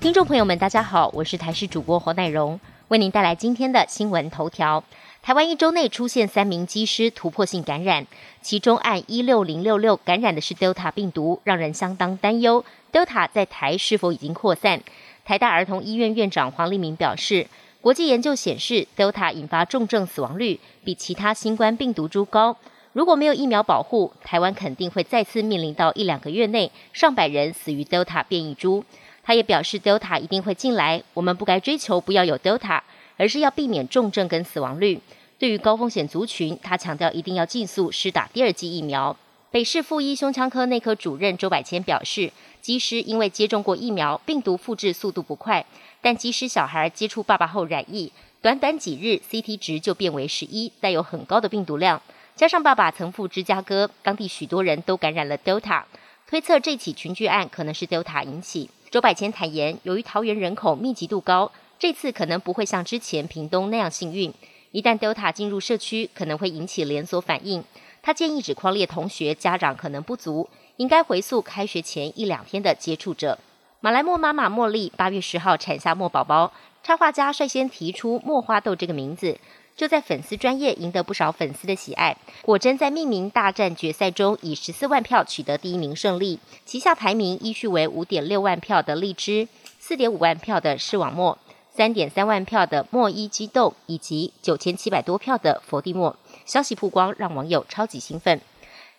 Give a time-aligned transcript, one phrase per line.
[0.00, 4.84] 听众朋友们，大家好，我是台视主播侯乃荣，为您带来今天的新闻头条。
[5.22, 8.06] 台湾一周内出现三名机师突破性感染，
[8.40, 12.64] 其中按一六零六六感染的是 Delta 病毒，让人相当担忧。
[12.92, 14.80] Delta 在台是否已经扩散？
[15.24, 17.48] 台大儿童医院院长黄立明表示，
[17.80, 22.56] 国际研究显示，Delta 引发重症死亡率比其他新冠病毒株高。
[22.92, 28.84] 如果没有疫苗保护，台湾肯定会再次面临到一两个月内上百人死于 Delta 变异株。
[29.28, 32.80] 他也表示，Delta 一定会进来，我们不该追求不要有 Delta，
[33.18, 34.98] 而是要避免重症跟死亡率。
[35.38, 39.14] 对于高风险族群，他强调一定要尽速施打第二剂疫苗。
[39.50, 45.66] 北市附一胸腔科内科主任周百千表示，即使因为接种过疫苗，病毒复制速度不快，
[46.00, 48.10] 但即使小孩接触爸爸后染疫，
[48.40, 52.00] 短短几日 CT 值就变为十一，带有很高的病毒量。
[52.34, 55.82] 加上爸爸曾赴芝加哥，当地许多人都感染了 Delta，
[56.26, 58.70] 推测这起群聚案可能是 Delta 引起。
[58.90, 64.32] 周百千坦言，由于桃园人口密集度高，这次可能不会像之前屏东那样幸运。
[64.70, 67.62] 一旦 Delta 进入社区，可能会引起连锁反应。
[68.02, 73.38] 他建议指框列同学家长可能不足，应该回溯开学前一两天的接触者。
[73.80, 76.50] 马来莫妈妈茉莉八月十号产下貘宝宝，
[76.82, 79.38] 插画家率先提出“貘花豆”这个名字，
[79.78, 82.16] 就在粉丝专业赢得不少粉丝的喜爱。
[82.42, 86.40] 果真在命名大战决赛中，以十四万票取得第一名胜利。
[86.66, 89.46] 旗下排名依序为五点六万票的荔枝，
[89.78, 91.38] 四点五万票的视网膜，
[91.72, 96.16] 三点三万票的莫伊激豆，以及九千七百多票的佛地墨。
[96.44, 98.40] 消息曝光，让网友超级兴奋。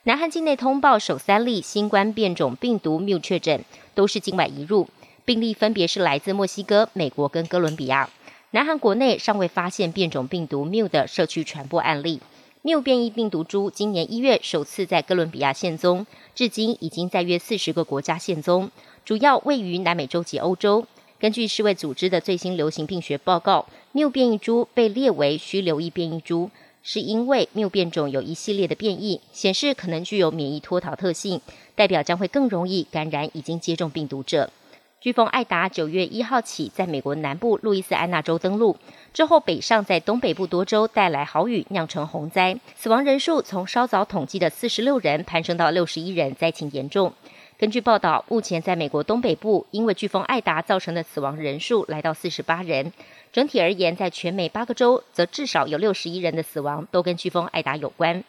[0.04, 3.62] 南韩境内通报首三例新冠变种病毒 Mu 确诊，
[3.94, 4.88] 都是境外移入
[5.26, 8.08] 病例，分别是来自墨西哥、美国跟哥伦比亚。
[8.52, 12.20] 南韩国内尚未发现变种病毒 Mu 的社区传播案例。
[12.64, 18.68] Mu 变异病毒株今年一月首次在哥伦比亚现踪，至今已经在约四十个国家现踪，
[19.04, 20.84] 主要位于南美洲及欧洲。
[21.20, 26.50] 根据世卫组织的最新流行病学报告，Mu 变异株被列为需留意变异株。
[26.82, 31.40] 是因为 Mu 变种有一系列的变异，显示可能具有免疫脱逃特性，
[31.76, 34.50] 代表将会更容易感染已经接种病毒者。
[35.02, 38.76] 飓风艾达九月一号起在美国南部路易斯安那州登陆，
[39.14, 47.14] 之后北上在东北部多州带来豪雨，酿成洪灾，死亡人数从稍早统计的四十六人攀升到六十一人，灾情严重。
[47.56, 52.92] 根据报道，目前在美国东北部因为飓风艾达造成的死亡人数来到四十八人。
[53.32, 58.22] 整体而言，在全美八个州，则至少有六十一人的死亡都跟飓风艾达有关。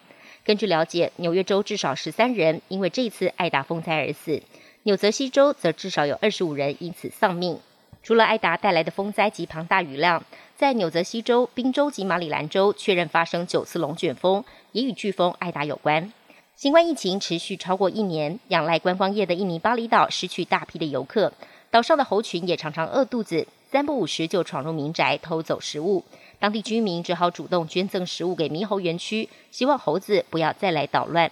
[0.45, 4.41] 根据了解，纽约州至少十三人因为这次艾达风灾而死，
[4.83, 7.59] 纽泽西州则至少有二十五人因此丧命。
[8.01, 10.23] 除了艾达带来的风灾及庞大雨量，
[10.57, 16.11] 在纽泽西州、宾州及马里兰州确认发生九次龙卷风，也与飓风艾达有关。
[16.55, 21.31] 新冠疫情持续超过一年，仰赖观光业的印尼巴厘岛失去大批的游客，
[21.69, 23.47] 岛上的猴群也常常饿肚子。
[23.71, 26.03] 三不五时就闯入民宅偷走食物，
[26.39, 31.31] 当地居民只好主动捐赠食物给猕猴园区，希望猴子不要再来捣乱。